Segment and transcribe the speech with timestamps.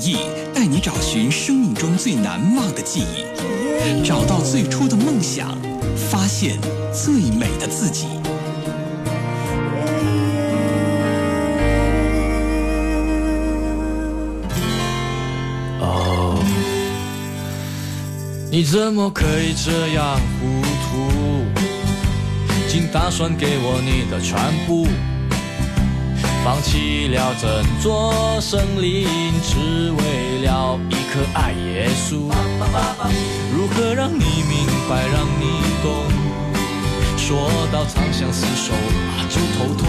[0.00, 0.16] 音乐的名义，
[0.54, 3.24] 带你找寻生命中最难忘的记忆，
[4.02, 5.56] 找到最初的梦想，
[6.10, 6.58] 发现
[6.92, 8.06] 最美的自己。
[15.80, 16.42] 哦，
[18.50, 21.44] 你怎么可以这样糊涂？
[22.68, 24.86] 竟打算给我你的全部，
[26.44, 27.48] 放弃了整
[27.80, 29.06] 座森林，
[29.42, 32.30] 只为了一颗爱耶稣。
[33.54, 35.88] 如何让你明白，让你懂？
[37.16, 39.88] 说到长相厮守啊，就头痛。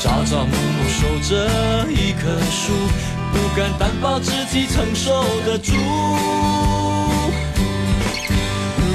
[0.00, 1.30] 朝朝暮暮守着
[1.90, 2.72] 一棵树。
[3.32, 5.74] 不敢担保自己承受得住。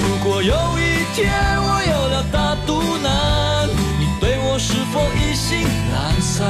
[0.01, 3.07] 如果有一天我有了大肚腩，
[4.91, 6.45] 否意兴阑珊？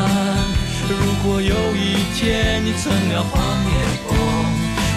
[0.90, 3.72] 如果有一天你成了黄脸
[4.04, 4.10] 婆，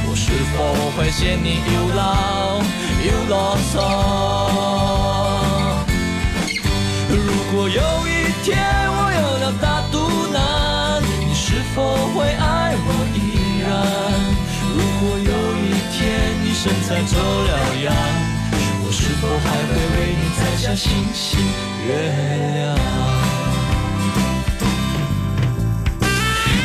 [0.09, 0.57] 我是否
[0.97, 2.03] 会嫌你又老
[3.05, 3.75] 又啰嗦？
[7.11, 7.17] 如
[7.53, 8.11] 果有一
[8.43, 8.49] 天
[8.91, 9.95] 我有了大肚
[10.33, 11.77] 腩，你是否
[12.15, 13.17] 会爱我依
[13.61, 13.69] 然？
[14.73, 15.63] 如果有一
[15.93, 16.01] 天
[16.43, 17.53] 你身材走了
[17.85, 17.93] 样，
[19.23, 21.41] 我还会为你摘下星星
[21.87, 21.89] 月
[22.55, 23.44] 亮？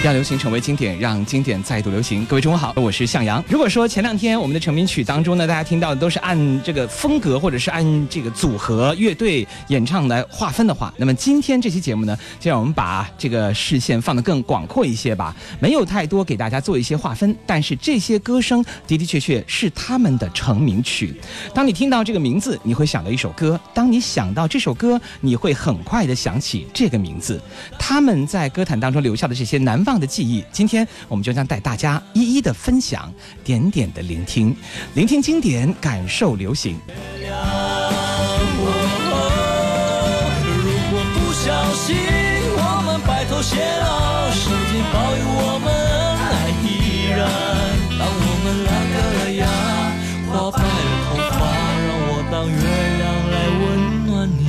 [0.02, 2.26] 让流行成为经典，让经典再度流行。
[2.26, 3.44] 各位中午好，我是向阳。
[3.50, 15.36] 如果说前两天我们的成名曲当中呢，大家听到的都是按这个风格或者是按这个组合、乐队演唱来划分的话，那么今天这期节目呢，就让我们把这个视线放得更广阔一些吧。
[15.60, 21.14] 没有太多给大家做一些划分，但是这些歌声的的确确是他们的成名曲。
[21.54, 27.38] 当你听到这个名字，你会想到一首歌；当你想到这首歌，你会很快的想起这个名字。
[27.78, 29.84] 他们在歌坛当中留下的这些难。
[29.90, 33.12] 放的记忆，今天我们就将带大家一一的分享，
[33.44, 34.56] 点点的聆听，
[34.94, 36.80] 聆听经典，感受流行。
[36.86, 37.28] 如
[40.92, 41.98] 果不小心
[42.56, 45.68] 我们白头偕老，上天保佑我们
[46.22, 46.70] 爱依
[47.10, 47.26] 然。
[47.98, 49.42] 当我们拉掉了牙，
[50.30, 50.70] 花白了
[51.10, 51.42] 头发，
[51.88, 52.62] 让我当月
[53.00, 53.02] 亮
[53.32, 53.66] 来温
[54.06, 54.46] 暖你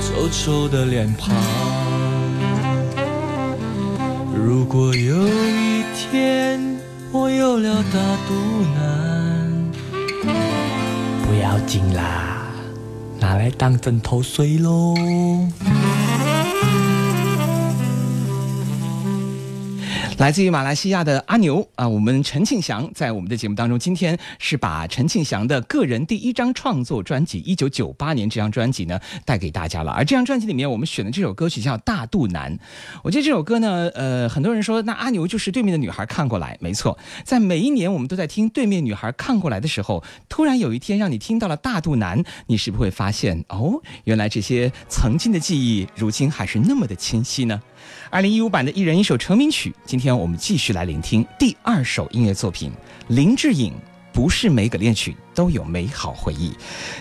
[0.00, 1.83] 皱皱的脸庞。
[4.46, 6.60] 如果有一天
[7.10, 8.34] 我有了大肚
[8.74, 9.72] 腩，
[11.22, 12.48] 不要紧啦，
[13.18, 14.94] 拿来当枕头睡喽。
[20.18, 29.90] 来自于马来西亚的阿牛啊，我们陈庆祥在我们的节目当中，今天是把陈庆祥的个人第一张创作专辑《一九九八年》这张专辑呢带给大家了。
[29.90, 32.56] 而这张专辑里面，我们选的这首歌曲叫《大肚腩》。
[33.02, 36.96] 我觉得这首歌呢，呃，很多人说那阿牛就是对面的女孩看过来，没错。
[37.24, 47.60] 在每一年我们都在听对面女孩看过来的时候，突然有一天让你听到了《大肚腩》，你是不是会发现哦，原来这些曾经的记忆，如今还是那么的清晰呢？
[48.14, 52.70] 二零一五版的一人一首成名曲，今天我们继续来聆听第二首音乐作品
[53.08, 53.72] 林志颖。
[54.12, 56.52] 不是每个恋曲都有美好回忆，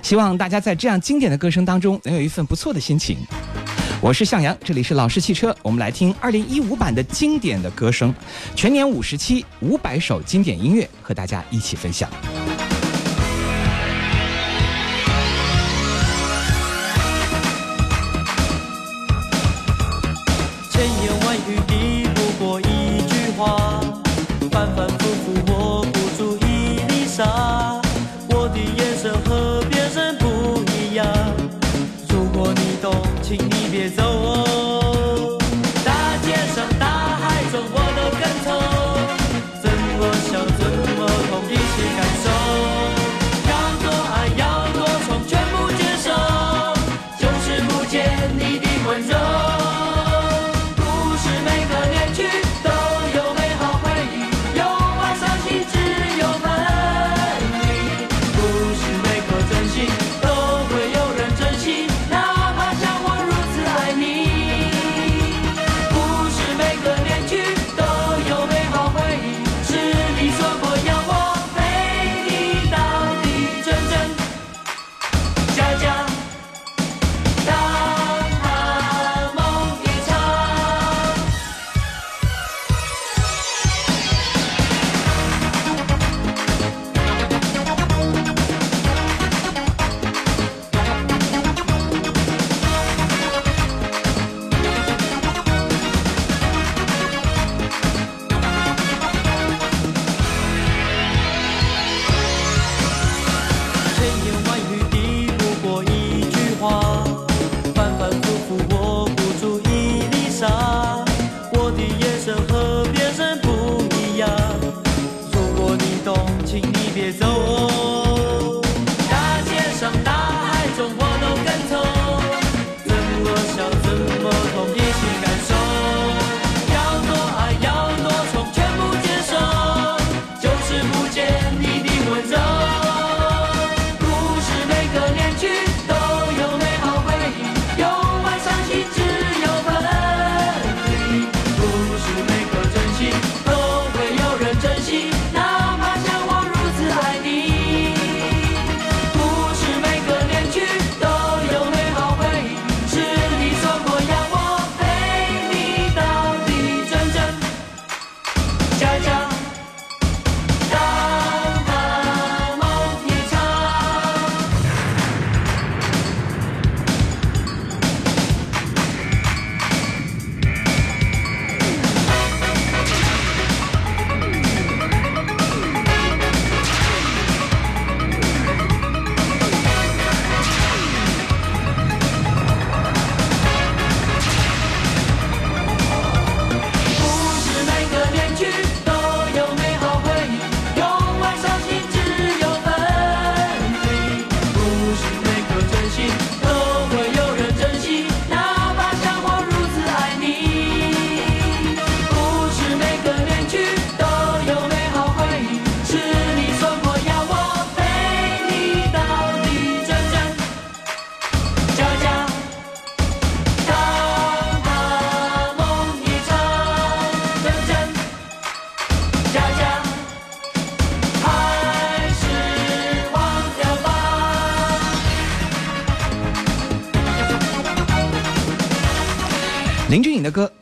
[0.01, 3.19] 希望大家在这样经典的歌声当中能有一份不错的心情。
[4.01, 8.11] 我是向阳，这里是老式汽车，我们来听二零一五版的经典的歌声，
[8.55, 12.09] 全年五十期五百首经典音乐，和大家一起分享。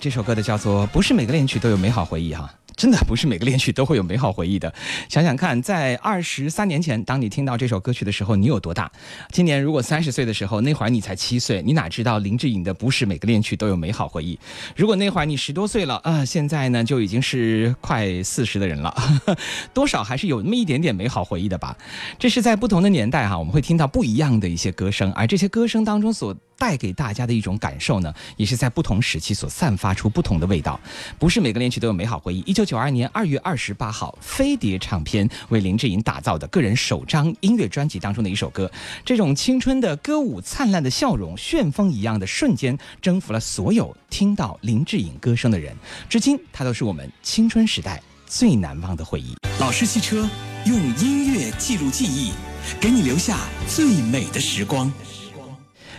[0.02, 2.52] 这首歌的叫做《不是每个恋曲都有美好回忆》哈。
[2.76, 4.74] 真的不是每个恋曲都会有美好回忆的。
[5.08, 8.92] 想想看，在二十三年前，当你听到这首歌曲的时候，你有多大？
[9.32, 14.36] 今年如果三十岁的时候，那会儿你才七岁，你哪知道林志颖的《不是每个恋曲都有美好回忆》？
[14.76, 18.96] 如果那会儿你十多岁了啊，现在呢就已经是快四十的人了，
[19.72, 21.78] 多少还是有那么一点点美好回忆的吧？
[22.18, 26.36] 这是在不同的年代哈，我们会听到不一样的一些歌声，而这些歌声当中所。
[26.62, 30.80] 带给大家的一种感受呢，也是在不同时期所散发出不同的味道。
[31.18, 32.42] 不是每个恋曲都有美好回忆。
[32.42, 38.72] 一九九二年二月二十八号，飞碟唱片为林志颖打造的个人首张音乐专辑当中的一首歌，
[39.04, 45.76] 这种青春的歌舞、灿烂的笑容、旋风一样的瞬间，征服了所有听到林志颖歌声的人。
[46.08, 49.36] 至今，它都是我们青春时代最难忘的回忆。
[49.60, 50.30] 老式汽车
[50.68, 52.34] 用音乐记录记忆，
[52.80, 54.94] 给你留下最美的时光。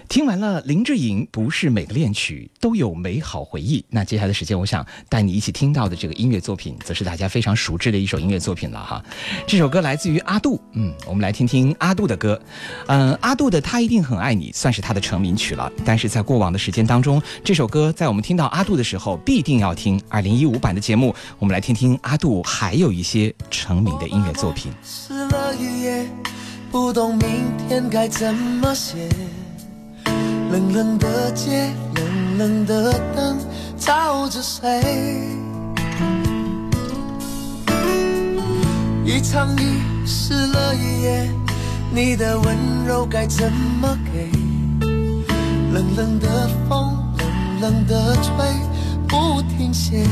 [0.08, 3.84] 听完了林志颖，不是每个恋曲都有美好回忆。
[3.88, 9.02] 那接下来的时间，我想带你一起听到的这个音乐作品，则是大家非常熟知的一首音乐作品了哈。
[9.46, 12.40] 这首歌来自于阿杜，嗯，我们来听听阿杜的歌。
[12.86, 15.70] 嗯，阿杜的《他一定很爱你》算是他的成名曲了。
[15.84, 21.14] 但是在过往的时间当中，这首歌在我们听到阿杜的时候，必定要听二零一五版的节目。
[21.38, 24.72] 我们来听听阿杜还有一些成名的音乐作品。
[25.08, 26.06] 了一夜，
[26.70, 27.28] 不懂明
[27.68, 29.08] 天该怎么写。
[30.52, 33.38] 冷冷的街，冷冷的灯，
[33.78, 34.82] 照着谁？
[39.02, 41.30] 一场雨湿了一夜，
[41.90, 44.30] 你的温柔该怎么给？
[45.72, 48.30] 冷冷的风，冷冷的吹，
[49.08, 50.06] 不停歇。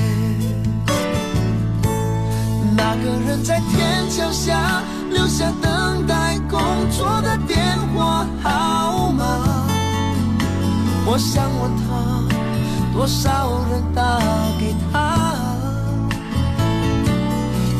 [2.74, 6.14] 那个人在天桥下留下等待
[11.20, 12.24] 想问他，
[12.94, 14.18] 多少人打
[14.58, 15.36] 给他？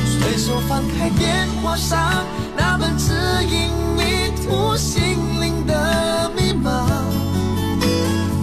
[0.05, 1.99] 随手翻开电话上
[2.57, 3.15] 那本指
[3.49, 5.01] 引迷途心
[5.41, 6.87] 灵的密码，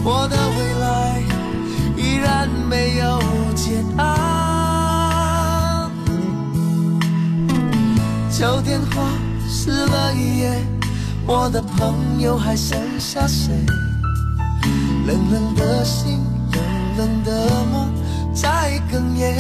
[0.04, 1.22] 我的未来
[1.96, 3.22] 依然没有
[3.56, 5.90] 解答。
[8.32, 9.04] 旧电话
[9.48, 10.60] 撕了一页，
[11.26, 13.54] 我的朋友还剩下谁？
[15.08, 16.20] 冷冷的心，
[16.52, 17.90] 冷冷的梦
[18.36, 19.38] 在哽咽。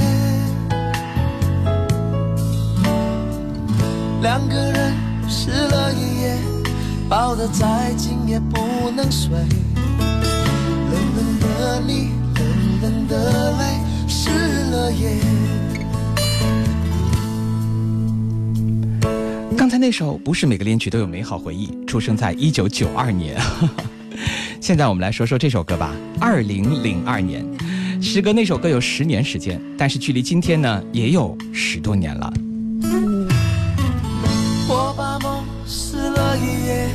[4.21, 4.93] 两个人
[5.27, 6.37] 湿了一夜，
[7.09, 9.29] 抱得再紧也不能睡。
[9.29, 14.29] 冷冷的你，冷冷的泪，湿
[14.71, 15.19] 了夜。
[19.57, 23.35] 刚才那首不是每个恋曲都有美好回忆，出生在一九九二年。
[24.59, 25.93] 现在我们来说说这首歌吧。
[26.19, 27.45] 二零零二年，
[28.01, 32.33] 时隔那首歌有十年时间，但是距离今天呢也有十多年了。
[34.67, 36.89] 我把梦撕了一页，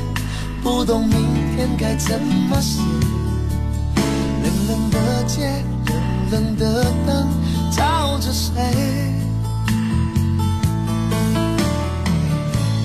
[0.63, 1.17] 不懂明
[1.57, 2.83] 天该怎么写。
[4.43, 5.97] 冷冷的街，冷
[6.31, 7.29] 冷的灯，
[7.71, 8.53] 照着谁？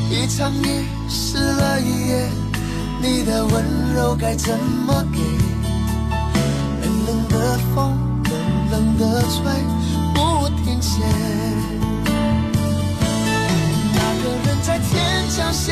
[0.09, 2.46] 一场雨湿了一夜。
[2.99, 5.19] 你的温柔该怎么给？
[6.81, 8.33] 冷冷的风，冷
[8.71, 9.37] 冷的吹，
[10.13, 11.01] 不停歇。
[13.93, 14.89] 那个人在天
[15.29, 15.67] 桥下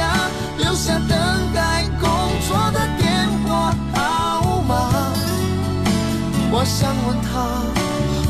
[0.58, 1.10] 留下等
[1.54, 2.10] 待工
[2.48, 4.74] 作的电话号码。
[6.52, 7.34] 我想问他，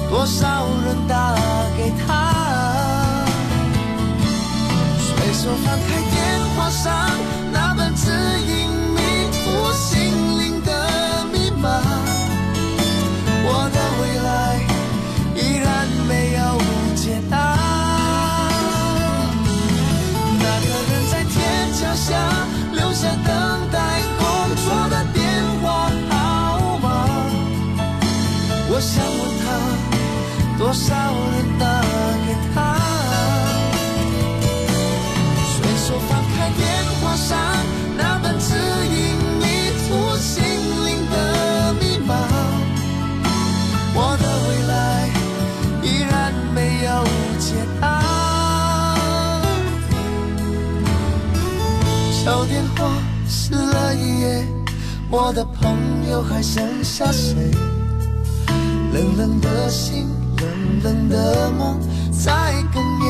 [0.09, 1.35] 多少人打
[1.77, 2.07] 给他？
[4.97, 6.15] 随手翻开电
[6.55, 6.83] 话上
[7.51, 8.09] 那本指
[8.39, 8.44] 引。
[30.75, 31.81] 少了打
[32.27, 32.55] 给他？
[35.47, 35.55] 随
[35.87, 36.63] 手翻开电
[37.01, 37.37] 话上
[37.97, 38.95] 那本指引
[39.39, 39.43] 迷
[39.87, 39.89] 途。
[40.17, 42.13] 心灵的密码，
[43.93, 44.73] 我的未来
[45.81, 46.89] 依然没有
[47.39, 47.47] 解
[47.79, 47.83] 答。
[52.23, 52.91] 旧电话
[53.27, 54.45] 湿了一夜，
[55.09, 57.51] 我的朋友还剩下谁？
[58.93, 60.45] 冷冷的心，冷
[60.83, 61.79] 冷的梦
[62.11, 62.31] 在
[62.73, 62.75] 哽
[63.05, 63.07] 咽。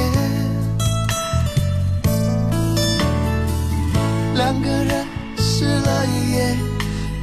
[4.36, 5.06] 两个人
[5.38, 6.56] 湿了一夜。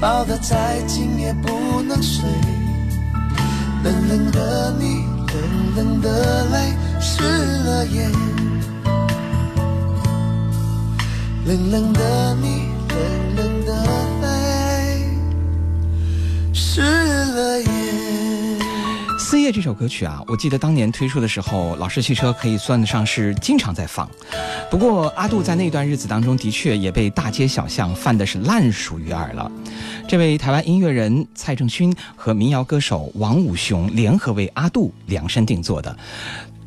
[0.01, 2.25] 抱得再紧也不能睡，
[3.85, 8.11] 冷冷的你，冷冷的泪湿了眼。
[11.47, 12.97] 冷冷的你，冷
[13.37, 13.71] 冷的
[14.23, 14.27] 泪
[16.53, 17.69] 湿了眼。
[19.33, 24.07] 《四叶》这首歌曲啊，我记得当年推出的时候，老式汽车可以算得上是经常在放。
[24.71, 29.51] 不过阿杜在那段日子当中，的确也被大街小巷泛的是烂熟于耳了。
[30.07, 35.97] 这位台湾音乐人蔡正勋和民谣歌手王武雄联合为阿杜量身定做的。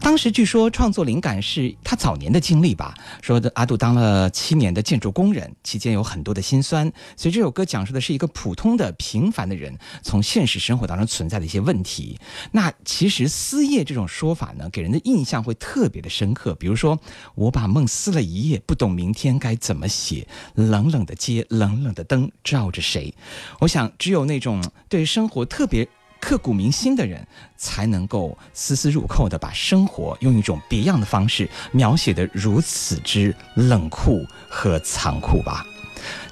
[0.05, 2.93] 当时据说创作灵感是他早年的经历吧，
[3.23, 12.19] 说的阿杜当了七年的建筑工人，期间有很多的辛酸，所以这首歌讲述的是一个普通的平凡的人从现实生活当中存在的一些问题。
[12.51, 16.53] 那其实撕夜这种说法呢，给人的印象会特别的深刻。
[16.53, 16.99] 比如说，
[17.33, 20.27] 我把梦撕了一夜，不懂明天该怎么写。
[20.53, 23.11] 冷冷的街，冷冷的灯，照着谁？
[23.59, 25.89] 我想，只有那种对生活特别。
[26.25, 27.23] 刻骨铭心的人，
[27.55, 35.63] 才能够丝丝入扣的把生活用一种别样的方式描写的如此之冷酷和残酷吧。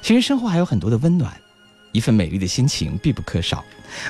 [0.01, 1.31] 其实生活还有很多的温暖，
[1.91, 3.63] 一份美丽的心情必不可少。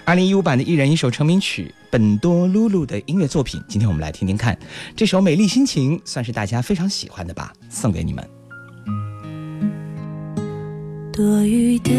[0.05, 4.57] 二零一五版的一人一首成名曲，本多露露的音乐作品，今天我们来听听看。
[4.95, 8.25] 这首《美丽心情》算是大家非常喜欢的吧，送给你们。
[11.11, 11.91] 多余的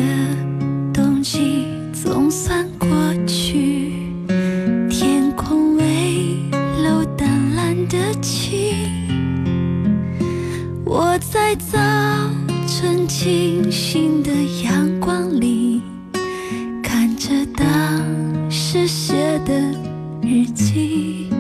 [0.95, 1.67] 冬季
[2.05, 2.87] 总算过
[3.27, 3.93] 去，
[4.91, 6.37] 天空微
[6.83, 8.77] 露淡蓝的晴。
[10.85, 11.79] 我在早
[12.67, 14.31] 晨清新的
[14.63, 15.81] 阳光里，
[16.83, 19.15] 看着当时写
[19.47, 19.55] 的
[20.21, 21.34] 日记。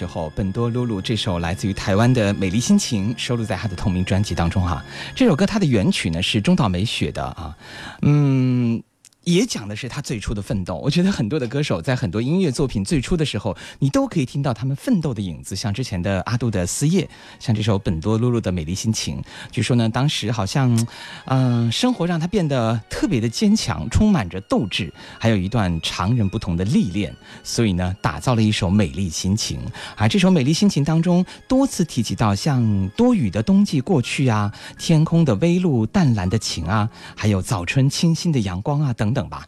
[0.00, 4.82] 之后，本多露露这首来自于台湾的《美丽心情》收录在他的同名专辑当中哈。
[5.14, 7.54] 这首歌它的原曲呢是中岛美雪的啊，
[8.00, 8.82] 嗯。
[9.24, 10.76] 也讲的是他最初的奋斗。
[10.76, 15.54] 我觉得很多的歌手在很多音乐作品最初的时候，你都可以听到他们奋斗的影子。
[15.54, 17.04] 像之前的阿杜的《思夜》，
[17.38, 19.18] 像这首本多露露的《美丽心情》。
[19.52, 20.86] 据说呢，当时好像，
[21.26, 27.14] 嗯，生活让他变得特别的坚强，充满着斗志，还有一段常人不同的历练。
[27.44, 29.58] 所以呢，打造了一首《美丽心情》。
[29.96, 39.09] 而这首《美丽心情》当中，多次提及到像多雨的冬季过去啊，天空的微露淡蓝的晴啊，还有早春清新的阳光啊等。
[39.10, 39.44] 等等吧，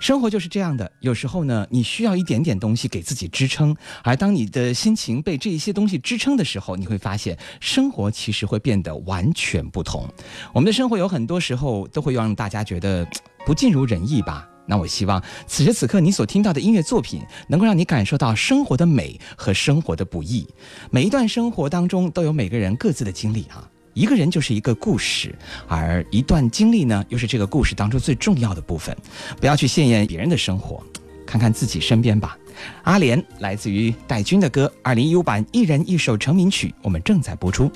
[0.00, 0.90] 生活就是这样的。
[1.00, 10.08] 有时候呢，你需要一点点东西给自己支撑，而当你的心情被这一些东西支撑的时候，你会发现生活其实会变得完全不同。
[10.54, 13.06] 我们的生活有很多时候都会让大家觉得
[13.44, 14.48] 不尽如人意吧？
[14.64, 20.48] 那我希望此时此刻你所听到的音乐作品，能够让你感受到生活的美和生活的不易。
[20.90, 23.68] 每一段生活当中都有每个人各自的经历啊。
[23.94, 25.34] 一个人就是一个故事，
[25.68, 28.96] 而一段经历呢，又是这个故事当中最重要的部分。
[29.38, 30.82] 不要去羡艳别人的生活，
[31.26, 32.36] 看看自己身边吧。
[32.84, 37.70] 阿莲来自于戴军的歌，二零一五版一人一首成名曲，我们正在播出。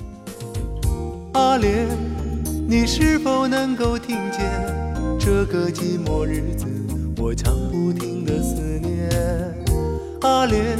[1.33, 1.87] 阿莲，
[2.67, 4.41] 你是否能够听见
[5.19, 6.65] 这个寂寞日子
[7.17, 9.09] 我唱不停的思念？
[10.21, 10.77] 阿莲，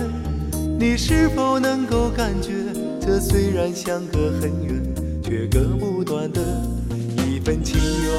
[0.80, 2.52] 你是否能够感觉
[3.00, 4.87] 这虽然相隔很远？
[5.28, 6.42] 却割不断的
[7.18, 8.14] 一份情缘。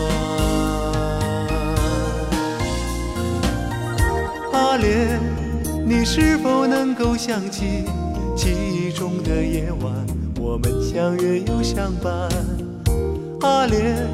[4.52, 5.18] 阿莲，
[5.86, 7.84] 你是否能够想起
[8.36, 9.90] 记忆中的夜晚，
[10.38, 12.28] 我们相约又相伴？
[13.40, 14.06] 阿莲，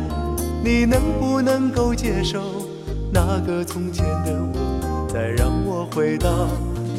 [0.62, 2.40] 你能不能够接受
[3.12, 6.48] 那个从前的我，再让我回到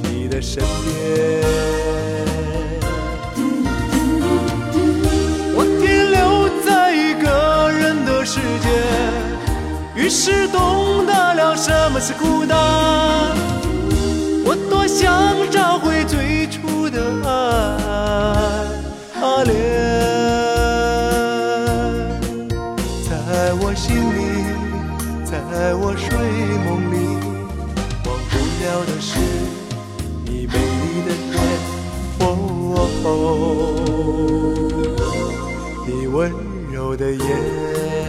[0.04, 2.15] 你的身边？
[8.36, 8.68] 世界，
[9.96, 12.58] 于是懂得了什么是孤单。
[14.44, 17.30] 我多想找回最初的爱，
[19.22, 19.54] 阿莲，
[23.08, 24.20] 在我心里，
[25.24, 26.06] 在我睡
[26.66, 26.94] 梦里，
[28.04, 29.18] 忘不了的是
[30.26, 31.40] 你美丽的脸，
[32.20, 32.84] 哦，
[35.88, 36.14] 你温
[36.74, 38.05] 柔的眼。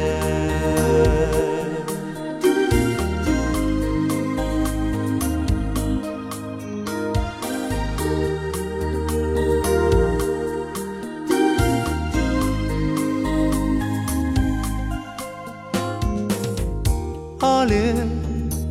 [17.41, 17.97] 阿莲，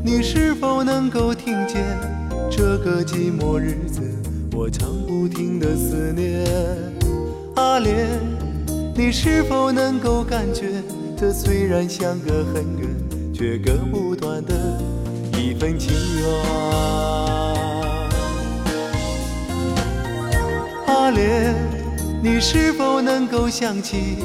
[0.03, 1.83] 你是否能够听见
[2.49, 4.01] 这个寂寞日子
[4.53, 6.45] 我常不停的思念？
[7.55, 8.07] 阿莲，
[8.95, 10.74] 你是否能够感觉？
[11.17, 12.89] 这虽然相隔很远，
[13.33, 14.53] 却割不断的
[15.39, 16.29] 一份情缘。
[20.87, 21.55] 阿莲，
[22.21, 24.17] 你是否能够想起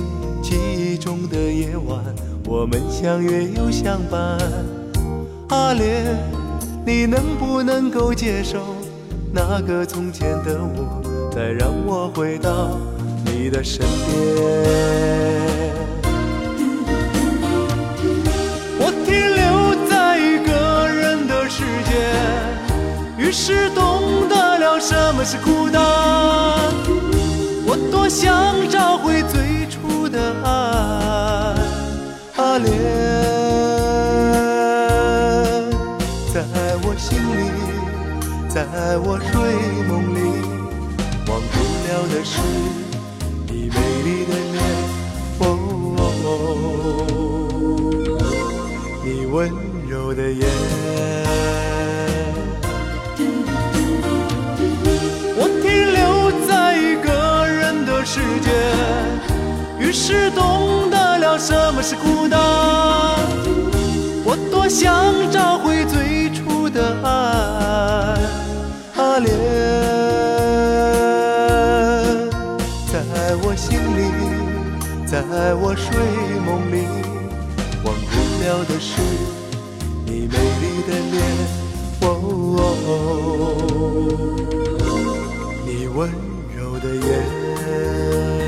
[0.43, 2.03] 记忆中的夜晚，
[2.45, 4.37] 我们相约又相伴？
[5.51, 6.19] 阿莲，
[6.85, 8.59] 你能不能够接受
[9.33, 12.77] 那个从前的我，再让我回到
[13.25, 15.50] 你的身边？
[23.33, 25.81] 是懂得了什么是孤单，
[27.65, 30.49] 我多想找回最初的爱，
[32.37, 32.69] 阿莲，
[36.35, 36.43] 在
[36.83, 37.51] 我心里，
[38.49, 38.67] 在
[38.99, 39.31] 我睡
[39.87, 40.19] 梦里，
[41.29, 41.55] 忘不
[41.87, 42.41] 了的是
[43.47, 44.59] 你美丽的脸，
[45.39, 45.45] 哦，
[49.05, 49.49] 你温
[49.89, 51.30] 柔的眼。
[58.13, 58.51] 世界，
[59.79, 62.41] 于是懂得了什么是孤单。
[64.25, 67.09] 我多想找回最初的爱，
[68.97, 69.31] 阿莲，
[72.91, 72.99] 在
[73.45, 74.11] 我心里，
[75.07, 75.23] 在
[75.55, 75.87] 我睡
[76.45, 76.89] 梦里，
[77.85, 78.11] 忘不
[78.43, 79.01] 了的是
[80.05, 81.23] 你美丽的脸，
[82.01, 82.75] 哦
[85.65, 86.11] 你温
[86.81, 88.40] 的眼。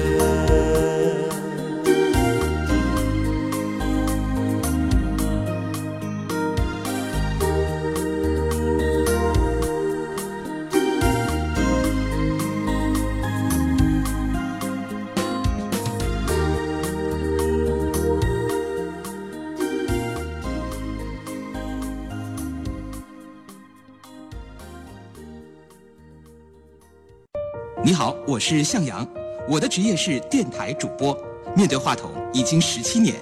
[28.33, 29.07] 我是向阳，
[29.47, 31.15] 我的职业是电台主播，
[31.55, 33.15] 面对话筒已经十七年，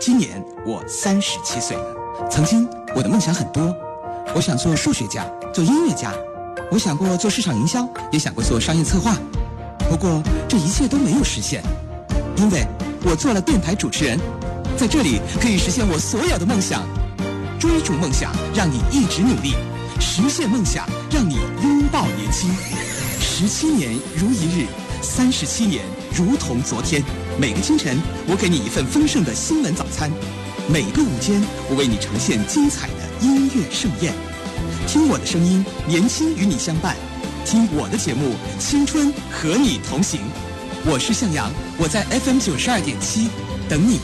[0.00, 1.76] 今年我三十七岁。
[2.28, 3.72] 曾经我的梦想很多，
[4.34, 5.24] 我想做数学家，
[5.54, 6.12] 做音乐家，
[6.68, 9.16] 我想过做市场营销，也想过做商业策划，
[9.88, 11.62] 不过这一切都没有实现，
[12.36, 12.66] 因为
[13.04, 14.18] 我做了电台主持人，
[14.76, 16.82] 在这里可以实现我所有的梦想。
[17.60, 19.52] 追逐梦想，让你一直努力；
[20.00, 22.50] 实现梦想，让你拥抱年轻。
[23.38, 24.66] 十七年如一日，
[25.02, 27.02] 三十七年如同昨天。
[27.38, 30.10] 每个清晨，我给你一份丰盛的新闻早餐；
[30.72, 34.14] 每个午间，我为你呈现精彩的音乐盛宴。
[34.88, 36.94] 听我的声音，年轻与你相伴；
[37.44, 40.20] 听我的节目，青春和你同行。
[40.86, 43.28] 我是向阳，我在 FM 九十二点七
[43.68, 44.00] 等你。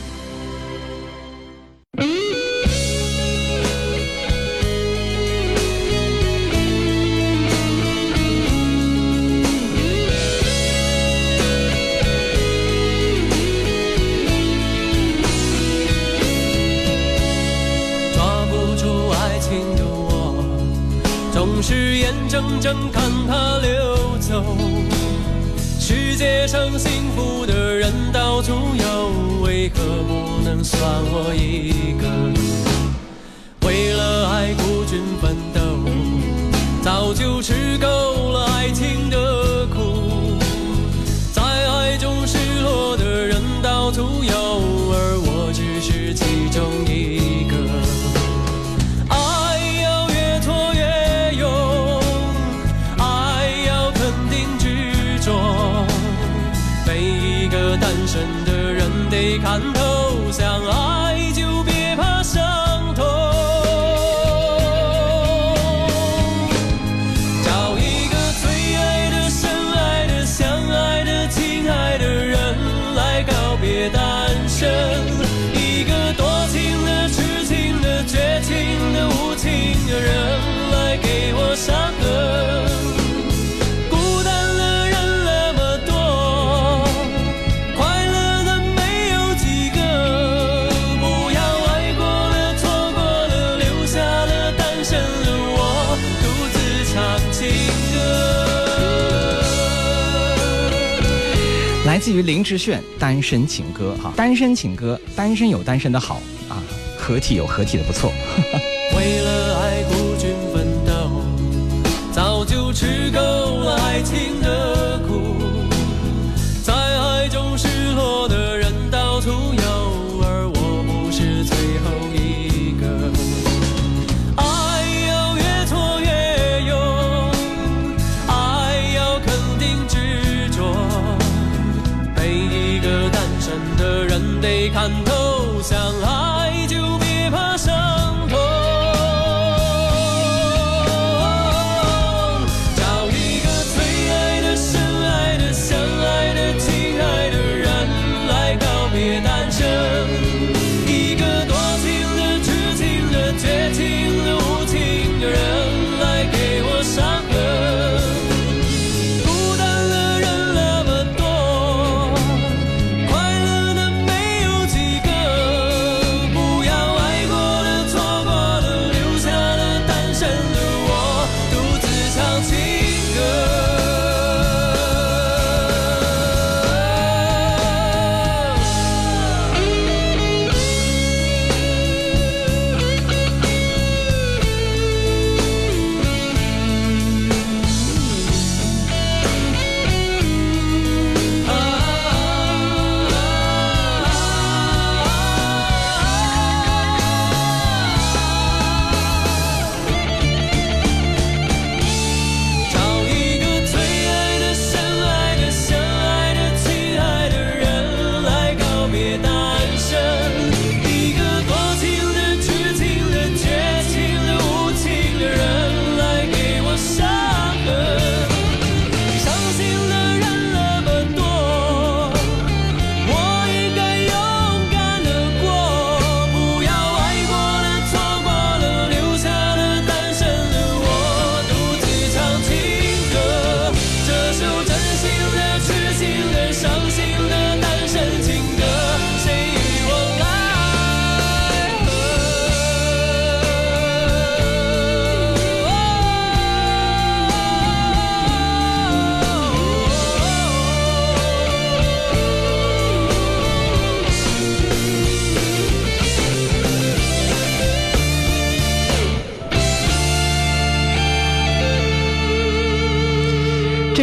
[102.03, 106.61] 自于林志炫《单身情歌》哈，《单身情歌》，单身有单身的好啊，
[106.99, 108.11] 合体有合体的不错。
[108.93, 109.42] 为了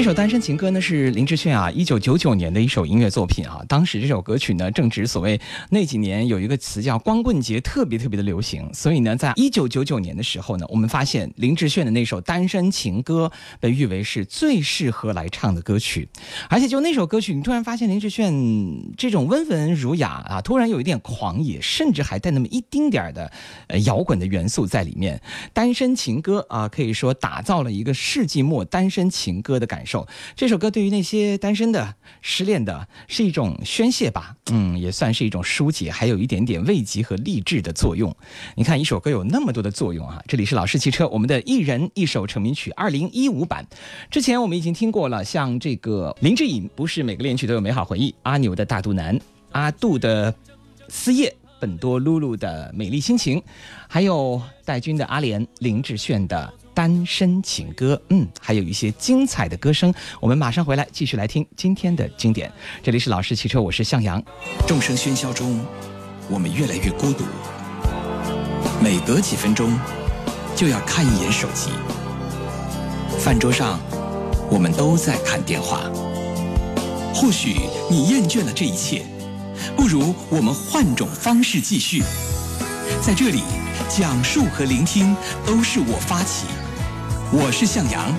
[0.00, 3.62] 这首单身情歌》呢是林志炫啊，一九九九年的一首音乐作品啊。
[3.68, 8.66] 当时这首歌曲呢正值所谓那几年有一个词叫光棍节，特别特别的流行。
[8.72, 16.08] 所以呢，在一九九九年的时候呢，我们发现林志炫的那首《单身情歌》被誉为是最适合来唱的歌曲。
[16.48, 18.32] 而且就那首歌曲，你突然发现林志炫
[18.96, 23.30] 这种温文儒雅啊，突然有一点狂野，甚至还带那么一丁点儿的
[23.66, 25.18] 呃摇滚的元素在里面。
[25.52, 29.84] 《单身情歌》啊，可以说打造了一个世纪末单身情歌的感。
[29.90, 38.14] 首这首歌对于那些单身的、失恋的，是一种宣泄吧，嗯，也算是一种疏解，还有一点点慰藉和励志的作用。
[38.54, 40.22] 你看，一首歌有那么多的作用啊！
[40.28, 43.66] 这里是老式汽车，我们的一人一首成名曲二零一五版。
[44.10, 49.18] 之前我们已经听过了，像这个林志颖，不是每个恋曲都有美好回忆；阿牛的大肚腩，
[49.50, 50.32] 阿杜的
[50.88, 51.34] 思夜。
[51.58, 53.42] 本多露露的美丽心情，
[53.86, 59.92] 还有戴军的阿莲，林志炫的单身情歌，嗯，还有一些精彩的歌声。
[60.20, 62.50] 我们马上回来继续来听今天的经典。
[62.82, 64.22] 这里是老式汽车，我是向阳。
[64.66, 65.60] 众生喧嚣中，
[66.28, 67.24] 我们越来越孤独。
[68.82, 69.78] 每隔几分钟，
[70.56, 71.70] 就要看一眼手机。
[73.18, 73.78] 饭桌上，
[74.50, 75.82] 我们都在看电话。
[77.14, 79.04] 或许你厌倦了这一切。
[79.76, 82.02] 不如我们换种方式继续，
[83.02, 83.42] 在这里
[83.90, 86.46] 讲述和聆听都是我发起。
[87.32, 88.14] 我是向阳，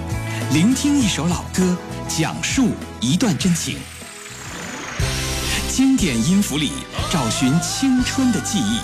[0.52, 1.78] 聆听一首老歌，
[2.10, 3.78] 讲述一段真情。
[5.70, 6.74] 经典音符里
[7.10, 8.80] 找寻青春的记忆，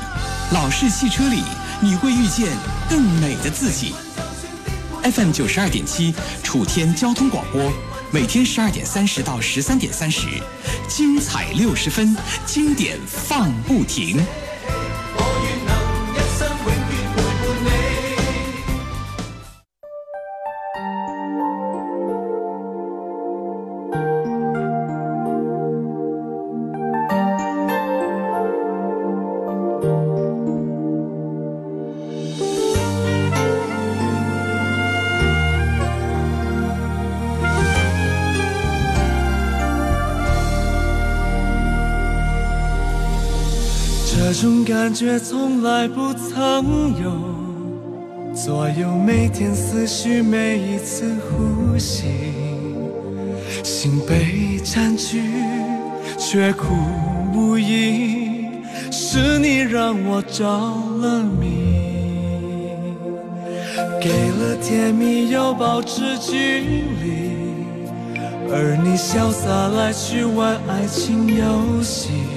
[0.53, 1.43] 老式汽车里
[1.81, 2.55] 你会遇见
[2.89, 3.93] 更美的自己。
[5.03, 7.69] FM 九十二点七，楚天交通广播。
[8.11, 10.27] 每天十二点三十到十三点三十，
[10.87, 14.25] 精彩六十分，经典放不停。
[44.97, 47.11] 觉从来不曾有，
[48.33, 52.07] 左右每天思绪，每一次呼吸，
[53.63, 55.21] 心被占据，
[56.17, 56.73] 却苦
[57.31, 58.47] 无依，
[58.91, 62.71] 是你让我着了迷，
[64.01, 66.59] 给了甜蜜又保持距
[67.03, 68.17] 离，
[68.49, 72.36] 而你潇洒来去玩爱情游戏。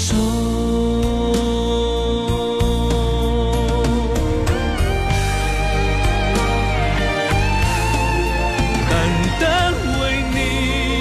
[0.00, 0.16] 手。
[8.88, 8.90] 单
[9.38, 10.36] 单为你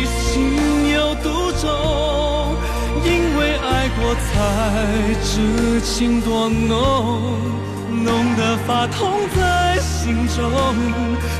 [0.06, 1.28] 心有独
[1.62, 1.64] 钟，
[3.06, 4.28] 因为爱过才
[5.24, 7.40] 知情多浓，
[8.04, 10.52] 浓得发痛在心中，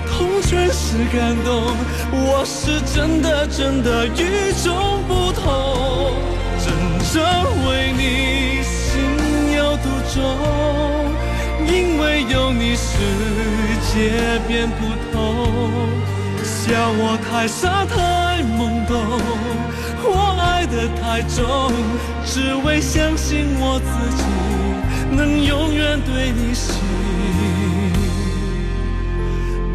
[0.08, 1.76] 痛全是感动。
[2.12, 6.14] 我是真的真的与众不同，
[6.64, 6.68] 真
[7.14, 7.22] 正
[13.94, 15.18] 界变不同。
[16.44, 18.96] 笑我太傻太懵懂，
[20.04, 20.08] 我
[20.40, 21.72] 爱得太重，
[22.26, 24.24] 只为相信我自己
[25.16, 26.76] 能永远对你心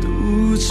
[0.00, 0.70] 独钟。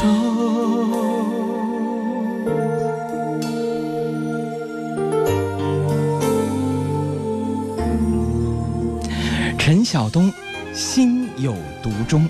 [9.58, 10.32] 陈晓东，
[10.74, 12.30] 心有独钟。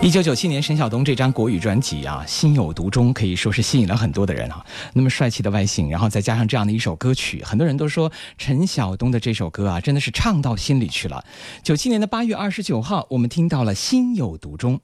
[0.00, 4.64] 一九九七年，陈晓东这张国语专辑啊，《心有独钟》可以说是吸引了很多的人啊。
[4.94, 11.24] 那么帅气的外形，然后再加上这样的一首歌曲，很多人都说陈晓东的这首歌啊，真的是唱到心里去了。
[11.64, 14.76] 九七年的八月二十九号，我们听到了《心有独钟》，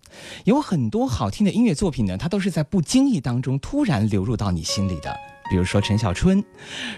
[0.45, 5.17] 有很多好听的音乐作品呢，它都是在不经意当中突然流入到你心里的。
[5.49, 6.43] 比如说陈小春，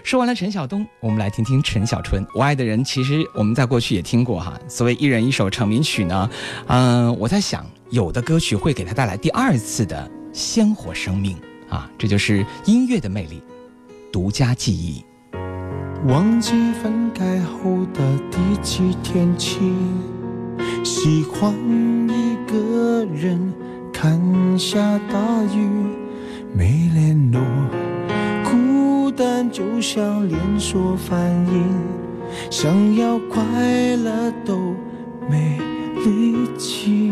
[0.03, 2.25] 说完了陈晓东，我们来听听陈小春。
[2.33, 4.59] 我爱的人，其实我们在过去也听过哈。
[4.67, 6.29] 所谓一人一首成名曲呢，
[6.67, 11.37] 嗯、我在想，有的歌曲会给他带来第二次的鲜活生命
[11.69, 13.41] 啊，这就是音乐的魅力，
[14.11, 15.03] 独家记忆。
[16.05, 19.59] 忘记分开后的第几天起，
[20.83, 21.53] 喜欢
[22.07, 23.53] 一个人
[23.91, 24.19] 看
[24.59, 24.79] 下
[25.11, 25.67] 大雨，
[26.53, 27.41] 没联络，
[28.43, 31.65] 孤单就像连锁反应，
[32.51, 33.41] 想要快
[33.95, 34.75] 乐都
[35.29, 35.57] 没
[36.05, 37.11] 力气。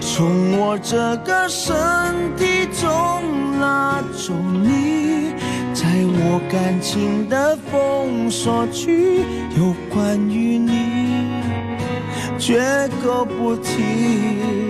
[0.00, 1.72] 从我这个身
[2.36, 5.34] 体中拉走你。
[5.72, 9.20] 在我感情的封锁区，
[9.56, 11.30] 有关于你，
[12.38, 14.69] 绝口不提，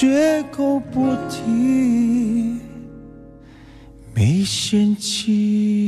[0.00, 2.58] 绝口不提，
[4.14, 5.84] 没嫌弃。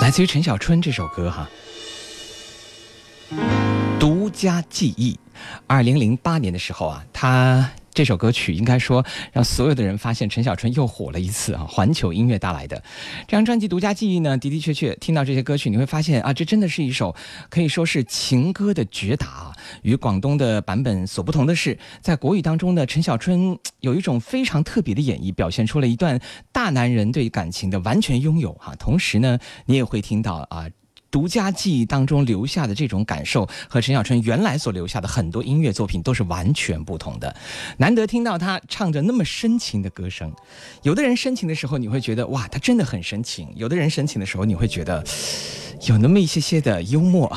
[0.00, 1.48] 来自于陈小春这首歌哈，
[4.00, 5.16] 独家记忆。
[5.68, 7.70] 二零零八年的时候啊，他。
[7.96, 11.64] 这首歌曲应该说让所有的人发现陈小春又火了一次啊！
[11.66, 12.76] 环球音乐带来的
[13.26, 17.16] 这张专辑《独家记忆》呢，的的确确听到这些歌曲，你会发现啊，这真的是一首
[17.48, 19.52] 可以说是情歌的绝打啊！
[19.80, 26.20] 与广东的版本所不同的是，在国语当中呢，陈小春有一种非常特别的演绎，表现出了一段
[26.52, 28.74] 大男人对感情的完全拥有哈。
[28.78, 30.66] 同时呢，你也会听到啊。
[31.16, 37.34] 独家记忆当中留下的这种感受，和陈小春原来所留下的很多音乐作品都是完全不同的。
[37.78, 40.30] 难得听到他唱着那么深情的歌声，
[40.82, 45.02] 有的人深情的时候你会觉得哇，他真的很深情；有的人深情的时候你会觉得
[45.88, 47.34] 有那么一些些的幽默。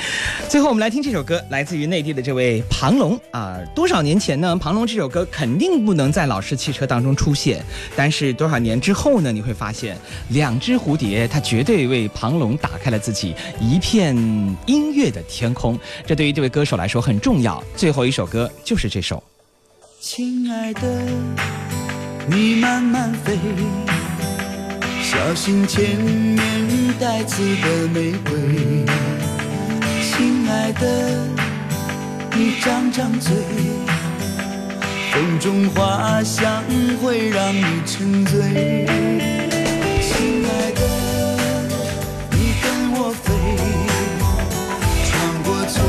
[0.48, 3.58] 最后，我们来听这首歌，来自于内地的这位庞龙啊。
[3.74, 4.56] 多少年前呢？
[4.56, 7.64] 庞龙这首歌肯定不能在老式汽车当中出现，
[7.96, 9.32] 但是多少年之后呢？
[9.32, 9.96] 你会发现，
[10.30, 14.14] 两只蝴蝶，它绝对为庞龙打开了自己一片
[14.66, 15.78] 音乐的天空。
[16.06, 17.62] 这对于这位歌手来说很重要。
[17.76, 19.22] 最后一首歌就是这首。
[20.00, 20.80] 亲爱的，
[22.26, 23.38] 你慢慢飞，
[25.00, 26.38] 小心前面
[26.98, 29.21] 带刺的玫瑰。
[30.14, 31.26] 亲爱的，
[32.36, 33.34] 你张张嘴，
[35.10, 36.62] 风中花香
[37.02, 38.86] 会让你沉醉。
[40.02, 40.80] 亲爱的，
[42.30, 43.32] 你跟我飞，
[45.08, 45.82] 穿过丛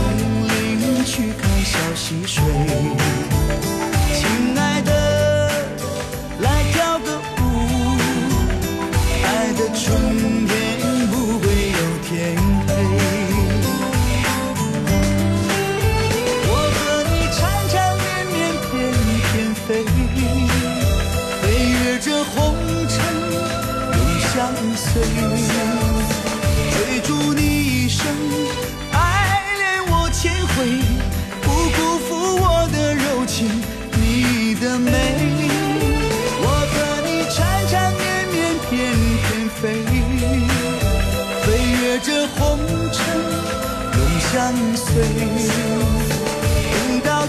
[0.47, 2.41] 林去看小溪水。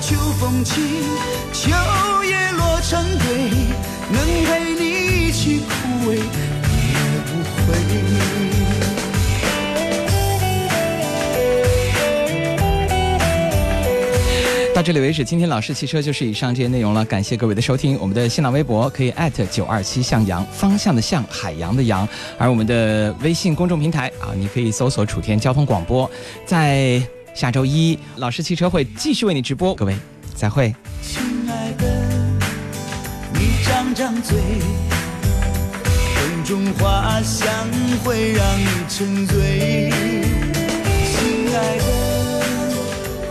[0.07, 0.83] 秋风起，
[1.51, 1.71] 秋
[2.25, 3.27] 叶落成堆，
[4.13, 6.17] 能陪你一起枯萎。
[6.17, 6.21] 也
[7.25, 7.73] 不悔
[14.75, 17.03] 到这里为止，今天老式汽车就是以上这些内容了。
[17.07, 26.11] 感谢各位的收听，我们的新浪微博可以艾特九二七向阳方向的向海洋的洋，而我们的微信公众平台啊，你可以搜索楚天交通广播。
[26.45, 27.01] 在
[27.35, 29.74] 下周一，老师汽车会继续为你直播。
[29.74, 29.97] 各位，
[30.37, 30.72] 再会。
[31.03, 31.20] 亲
[31.51, 31.85] 爱的，
[33.32, 34.39] 你张张嘴。
[36.14, 37.51] 风中花香
[38.05, 39.91] 会让你沉醉，
[41.11, 41.85] 亲爱的，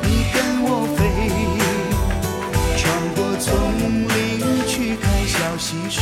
[0.01, 1.07] 你跟我飞，
[2.75, 2.83] 穿
[3.15, 3.53] 过丛
[4.09, 6.01] 林去看小溪水，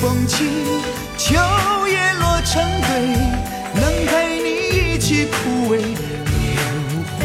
[0.00, 0.44] 风起，
[1.16, 1.34] 秋
[1.88, 2.88] 叶落成堆，
[3.74, 4.48] 能陪你
[4.94, 5.34] 一起枯
[5.72, 5.84] 萎也
[6.78, 7.18] 无悔。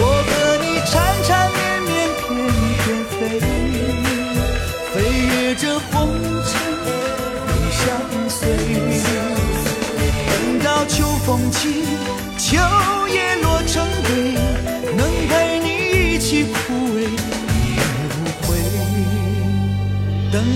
[0.00, 0.30] 我和
[0.62, 0.92] 你缠
[1.24, 1.90] 缠绵绵，
[2.22, 2.26] 翩
[2.78, 3.18] 翩飞，
[4.94, 4.96] 飞
[5.26, 5.92] 越这红
[6.44, 6.50] 尘
[7.48, 7.78] 永相
[8.28, 8.38] 随。
[10.28, 10.94] 等到秋
[11.26, 11.84] 风起，
[12.38, 12.58] 秋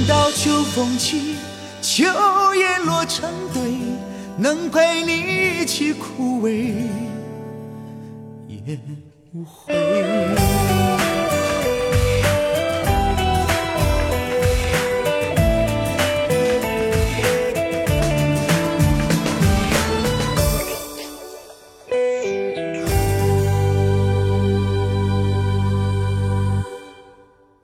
[0.03, 1.37] 等到秋风起，
[1.81, 2.03] 秋
[2.57, 3.63] 叶落成堆，
[4.37, 6.75] 能陪你一起枯萎
[8.49, 8.81] 也
[9.33, 9.73] 无悔。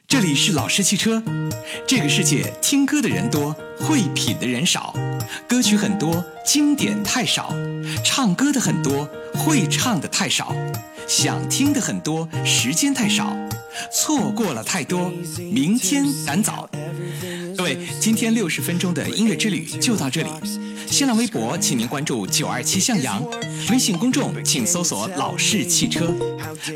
[0.07, 1.21] 这里是老式汽车。
[1.89, 4.95] 这个世界听歌的人多，会品的人少，
[5.49, 7.51] 歌曲很多，经典太少；
[8.05, 10.55] 唱歌的很多，会唱的太少，
[11.09, 13.35] 想听的很多，时间太少，
[13.91, 15.11] 错过了太多，
[15.51, 16.69] 明天赶早。
[17.57, 20.29] 各位，今天六十分钟的音乐之旅就到这里。
[20.87, 23.23] 新浪微博，请您关注九二七向阳；
[23.71, 26.15] 微信公众，请搜索“老式汽车”。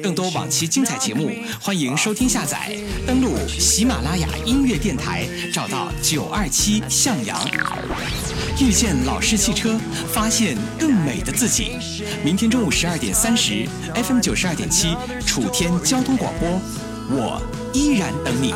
[0.02, 1.30] 更多往期精彩节目，
[1.60, 2.74] 欢迎收听下载。
[3.06, 7.38] 登录喜马拉雅音乐电台，找到九二七向阳。
[8.60, 9.78] 遇见老式汽车，
[10.12, 11.78] 发现更美的自己。
[12.24, 14.94] 明天中午十二点三十，FM 九十二点七，
[15.26, 16.60] 楚天交通广播，
[17.10, 17.42] 我
[17.72, 18.54] 依然等你。